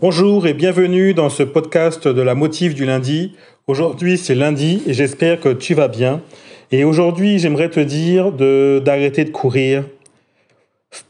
[0.00, 3.34] Bonjour et bienvenue dans ce podcast de la motive du lundi.
[3.66, 6.22] Aujourd'hui c'est lundi et j'espère que tu vas bien.
[6.70, 9.82] Et aujourd'hui j'aimerais te dire de, d'arrêter de courir.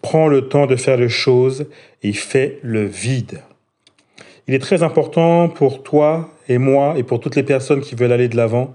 [0.00, 1.66] Prends le temps de faire les choses
[2.02, 3.42] et fais le vide.
[4.46, 8.12] Il est très important pour toi et moi et pour toutes les personnes qui veulent
[8.12, 8.72] aller de l'avant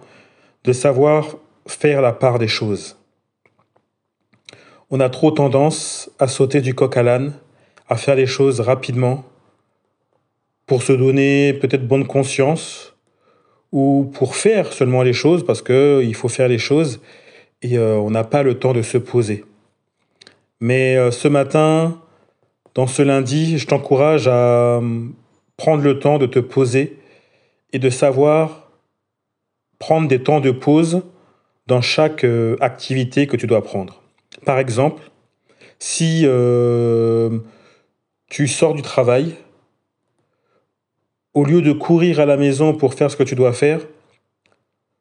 [0.63, 2.99] de savoir faire la part des choses.
[4.91, 7.33] On a trop tendance à sauter du coq à l'âne,
[7.89, 9.25] à faire les choses rapidement
[10.65, 12.93] pour se donner peut-être bonne conscience
[13.71, 17.01] ou pour faire seulement les choses parce qu'il faut faire les choses
[17.61, 19.45] et euh, on n'a pas le temps de se poser.
[20.59, 21.99] Mais euh, ce matin,
[22.75, 25.07] dans ce lundi, je t'encourage à euh,
[25.57, 26.99] prendre le temps de te poser
[27.71, 28.71] et de savoir
[29.79, 31.01] prendre des temps de pause
[31.65, 32.25] dans chaque
[32.59, 34.01] activité que tu dois prendre.
[34.45, 35.01] Par exemple,
[35.79, 36.25] si
[38.29, 39.35] tu sors du travail,
[41.33, 43.81] au lieu de courir à la maison pour faire ce que tu dois faire,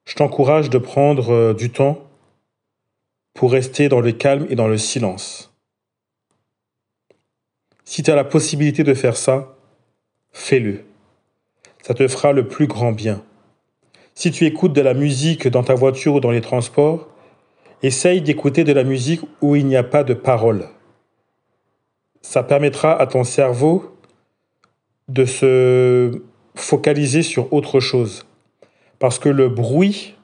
[0.05, 1.98] je t'encourage de prendre euh, du temps
[3.34, 5.52] pour rester dans le calme et dans le silence.
[7.84, 9.55] Si tu as la possibilité de faire ça,
[10.33, 10.84] fais-le.
[11.83, 13.22] Ça te fera le plus grand bien.
[14.14, 17.08] Si tu écoutes de la musique dans ta voiture ou dans les transports,
[17.83, 20.69] essaye d'écouter de la musique où il n'y a pas de paroles.
[22.20, 23.92] Ça permettra à ton cerveau
[25.08, 26.22] de se
[26.55, 28.27] focaliser sur autre chose.
[28.98, 30.14] Parce que le bruit,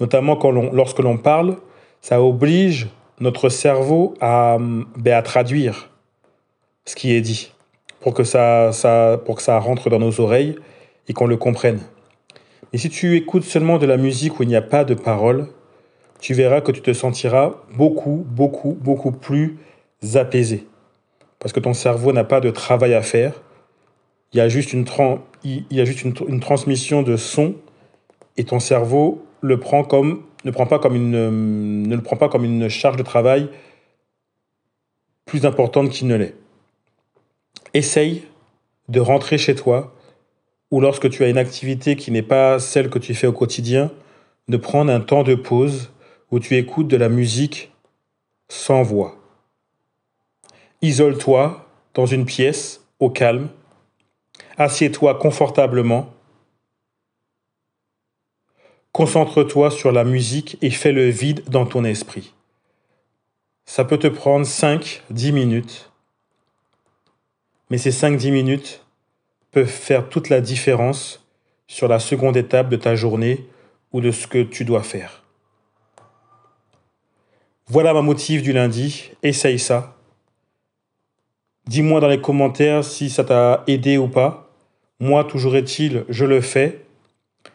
[0.00, 1.56] notamment quand lorsque l'on parle,
[2.00, 2.88] ça oblige
[3.20, 4.58] notre cerveau à,
[4.96, 5.90] ben, à traduire
[6.84, 7.52] ce qui est dit
[8.00, 10.56] pour que ça, ça, pour que ça rentre dans nos oreilles
[11.08, 11.80] et qu'on le comprenne.
[12.72, 15.48] Et si tu écoutes seulement de la musique où il n'y a pas de paroles,
[16.20, 19.58] tu verras que tu te sentiras beaucoup, beaucoup, beaucoup plus
[20.14, 20.66] apaisé.
[21.38, 23.32] Parce que ton cerveau n'a pas de travail à faire,
[24.34, 24.84] il y a juste une,
[25.44, 27.54] il y a juste une, transmission de son
[28.36, 32.28] et ton cerveau le prend comme, ne, prend pas comme une, ne le prend pas
[32.28, 33.48] comme une charge de travail
[35.24, 36.34] plus importante qu'il ne l'est.
[37.74, 38.24] Essaye
[38.88, 39.94] de rentrer chez toi
[40.72, 43.92] ou lorsque tu as une activité qui n'est pas celle que tu fais au quotidien,
[44.48, 45.92] de prendre un temps de pause
[46.32, 47.70] où tu écoutes de la musique
[48.48, 49.16] sans voix.
[50.82, 53.48] Isole-toi dans une pièce au calme
[54.56, 56.12] Assieds-toi confortablement.
[58.92, 62.32] Concentre-toi sur la musique et fais le vide dans ton esprit.
[63.64, 65.90] Ça peut te prendre 5-10 minutes,
[67.70, 68.84] mais ces 5-10 minutes
[69.50, 71.26] peuvent faire toute la différence
[71.66, 73.48] sur la seconde étape de ta journée
[73.92, 75.24] ou de ce que tu dois faire.
[77.66, 79.96] Voilà ma motive du lundi, essaye ça.
[81.66, 84.43] Dis-moi dans les commentaires si ça t'a aidé ou pas.
[85.04, 86.80] Moi, toujours est-il, je le fais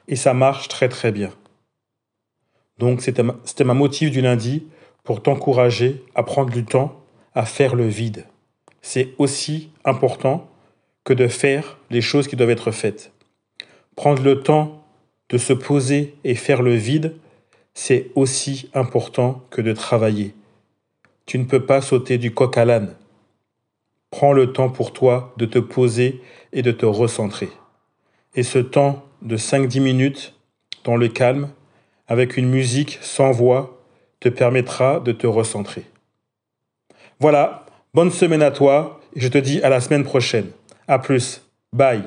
[0.07, 1.31] et ça marche très très bien.
[2.77, 4.67] Donc c'était ma, ma motive du lundi
[5.03, 7.01] pour t'encourager à prendre du temps
[7.33, 8.27] à faire le vide.
[8.83, 10.47] C'est aussi important
[11.03, 13.13] que de faire les choses qui doivent être faites.
[13.95, 14.85] Prendre le temps
[15.29, 17.15] de se poser et faire le vide,
[17.73, 20.35] c'est aussi important que de travailler.
[21.25, 22.93] Tu ne peux pas sauter du coq à l'âne.
[24.11, 26.21] Prends le temps pour toi de te poser
[26.51, 27.49] et de te recentrer.
[28.35, 30.33] Et ce temps de 5-10 minutes
[30.83, 31.49] dans le calme,
[32.07, 33.81] avec une musique sans voix,
[34.19, 35.85] te permettra de te recentrer.
[37.19, 40.47] Voilà, bonne semaine à toi et je te dis à la semaine prochaine.
[40.87, 41.41] À plus.
[41.71, 42.03] Bye.